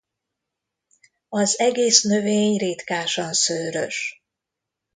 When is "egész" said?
1.59-2.01